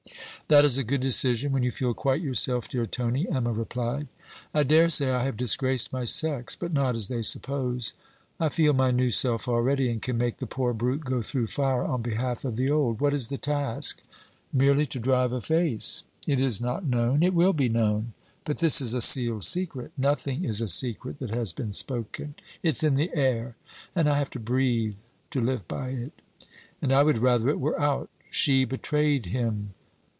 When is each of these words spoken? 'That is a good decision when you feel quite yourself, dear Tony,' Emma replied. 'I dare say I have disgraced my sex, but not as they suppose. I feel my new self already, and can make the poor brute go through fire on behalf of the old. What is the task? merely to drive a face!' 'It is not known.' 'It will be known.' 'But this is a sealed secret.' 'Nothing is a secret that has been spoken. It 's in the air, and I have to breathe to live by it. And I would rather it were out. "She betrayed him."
'That 0.47 0.65
is 0.65 0.77
a 0.77 0.83
good 0.83 0.99
decision 0.99 1.53
when 1.53 1.63
you 1.63 1.71
feel 1.71 1.93
quite 1.93 2.19
yourself, 2.21 2.67
dear 2.67 2.85
Tony,' 2.85 3.25
Emma 3.29 3.53
replied. 3.53 4.09
'I 4.53 4.63
dare 4.63 4.89
say 4.89 5.09
I 5.09 5.23
have 5.23 5.37
disgraced 5.37 5.93
my 5.93 6.03
sex, 6.03 6.57
but 6.57 6.73
not 6.73 6.93
as 6.93 7.07
they 7.07 7.21
suppose. 7.21 7.93
I 8.37 8.49
feel 8.49 8.73
my 8.73 8.91
new 8.91 9.11
self 9.11 9.47
already, 9.47 9.89
and 9.89 10.01
can 10.01 10.17
make 10.17 10.39
the 10.39 10.45
poor 10.45 10.73
brute 10.73 11.05
go 11.05 11.21
through 11.21 11.47
fire 11.47 11.85
on 11.85 12.01
behalf 12.01 12.43
of 12.43 12.57
the 12.57 12.69
old. 12.69 12.99
What 12.99 13.13
is 13.13 13.29
the 13.29 13.37
task? 13.37 14.01
merely 14.51 14.85
to 14.87 14.99
drive 14.99 15.31
a 15.31 15.39
face!' 15.39 16.03
'It 16.27 16.37
is 16.37 16.59
not 16.59 16.83
known.' 16.85 17.23
'It 17.23 17.33
will 17.33 17.53
be 17.53 17.69
known.' 17.69 18.11
'But 18.43 18.57
this 18.57 18.81
is 18.81 18.93
a 18.93 19.01
sealed 19.01 19.45
secret.' 19.45 19.93
'Nothing 19.97 20.43
is 20.43 20.59
a 20.59 20.67
secret 20.67 21.19
that 21.19 21.29
has 21.29 21.53
been 21.53 21.71
spoken. 21.71 22.35
It 22.61 22.75
's 22.75 22.83
in 22.83 22.95
the 22.95 23.09
air, 23.15 23.55
and 23.95 24.09
I 24.09 24.17
have 24.17 24.31
to 24.31 24.39
breathe 24.39 24.95
to 25.29 25.39
live 25.39 25.65
by 25.69 25.91
it. 25.91 26.11
And 26.81 26.91
I 26.91 27.03
would 27.03 27.19
rather 27.19 27.47
it 27.47 27.61
were 27.61 27.79
out. 27.79 28.09
"She 28.29 28.65
betrayed 28.65 29.27
him." 29.27 29.75